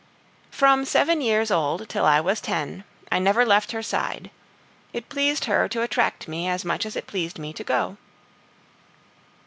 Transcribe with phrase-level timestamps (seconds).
[0.49, 4.31] From seven years old till I was ten, I never left her side;
[4.93, 7.97] it pleased her to attract me as much as it pleased me to go.